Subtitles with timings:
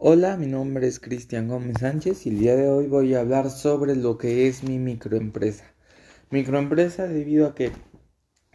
[0.00, 3.50] Hola, mi nombre es Cristian Gómez Sánchez y el día de hoy voy a hablar
[3.50, 5.64] sobre lo que es mi microempresa.
[6.30, 7.72] Microempresa debido a que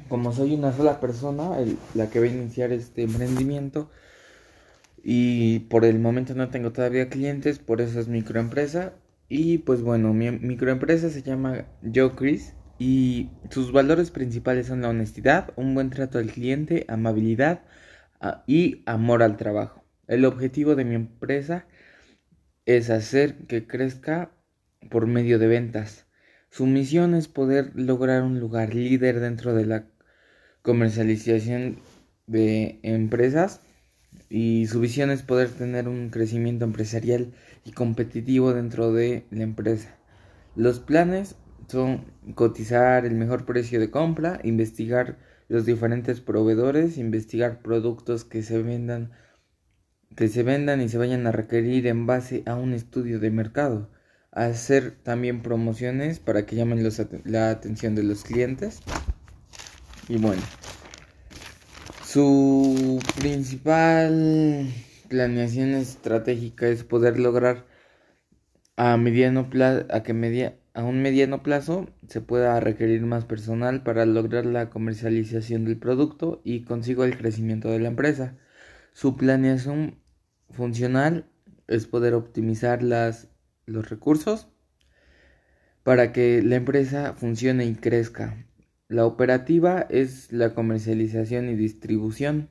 [0.07, 1.51] como soy una sola persona
[1.95, 3.91] la que va a iniciar este emprendimiento
[5.03, 8.94] y por el momento no tengo todavía clientes, por eso es microempresa.
[9.28, 14.89] Y pues bueno, mi microempresa se llama Yo Chris y sus valores principales son la
[14.89, 17.66] honestidad, un buen trato al cliente, amabilidad
[18.21, 19.83] ah, y amor al trabajo.
[20.08, 21.66] El objetivo de mi empresa
[22.66, 24.32] es hacer que crezca
[24.90, 26.08] por medio de ventas.
[26.50, 29.88] Su misión es poder lograr un lugar líder dentro de la
[30.62, 31.80] comercialización
[32.27, 33.62] de empresas
[34.30, 37.34] y su visión es poder tener un crecimiento empresarial
[37.66, 39.96] y competitivo dentro de la empresa.
[40.55, 41.35] Los planes
[41.68, 48.62] son cotizar el mejor precio de compra, investigar los diferentes proveedores, investigar productos que se
[48.62, 49.12] vendan
[50.16, 53.90] que se vendan y se vayan a requerir en base a un estudio de mercado.
[54.32, 56.88] Hacer también promociones para que llamen
[57.26, 58.79] la atención de los clientes.
[60.10, 60.41] Y bueno,
[62.05, 64.67] su principal
[65.07, 67.66] planeación estratégica es poder lograr
[68.75, 73.83] a mediano plazo, a que media, a un mediano plazo se pueda requerir más personal
[73.83, 78.35] para lograr la comercialización del producto y consigo el crecimiento de la empresa.
[78.93, 80.02] Su planeación
[80.53, 81.29] funcional
[81.67, 83.27] es poder optimizar las,
[83.65, 84.47] los recursos
[85.83, 88.45] para que la empresa funcione y crezca.
[88.87, 92.49] La operativa es la comercialización y distribución.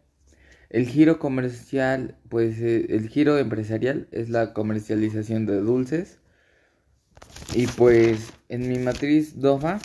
[0.70, 6.19] El giro comercial, pues eh, el giro empresarial es la comercialización de dulces.
[7.55, 9.81] Y pues en mi matriz DOFA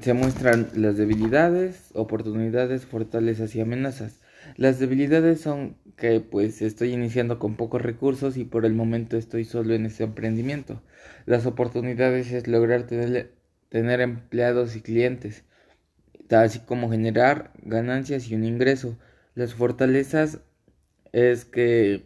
[0.00, 4.20] se muestran las debilidades, oportunidades, fortalezas y amenazas.
[4.56, 9.44] Las debilidades son que pues estoy iniciando con pocos recursos y por el momento estoy
[9.44, 10.82] solo en este emprendimiento.
[11.26, 13.34] Las oportunidades es lograr tener,
[13.68, 15.44] tener empleados y clientes,
[16.30, 18.96] así como generar ganancias y un ingreso.
[19.34, 20.40] Las fortalezas
[21.12, 22.04] es que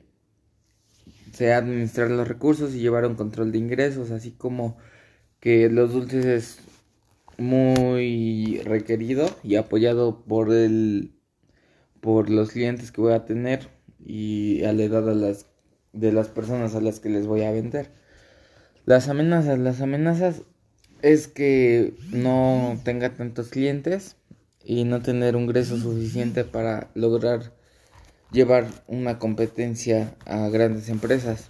[1.32, 4.76] sea administrar los recursos y llevar un control de ingresos, así como
[5.40, 6.58] que los dulces es
[7.38, 11.12] muy requerido y apoyado por el
[12.00, 13.68] por los clientes que voy a tener
[13.98, 15.46] y a la edad de las,
[15.94, 17.92] de las personas a las que les voy a vender.
[18.84, 20.42] Las amenazas, las amenazas
[21.00, 24.16] es que no tenga tantos clientes
[24.62, 27.54] y no tener un ingreso suficiente para lograr
[28.32, 31.48] llevar una competencia a grandes empresas.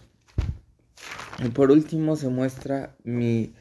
[1.44, 3.54] Y por último se muestra mi,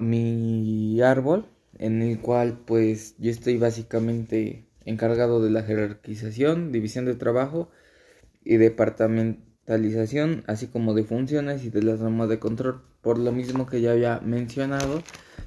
[0.00, 1.46] mi árbol
[1.78, 7.70] en el cual pues yo estoy básicamente encargado de la jerarquización, división de trabajo
[8.44, 12.82] y departamentalización, así como de funciones y de las normas de control.
[13.02, 15.02] Por lo mismo que ya había mencionado,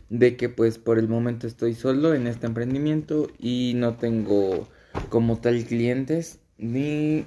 [0.09, 4.67] de que pues por el momento estoy solo en este emprendimiento y no tengo
[5.09, 7.25] como tal clientes ni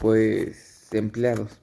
[0.00, 1.61] pues empleados.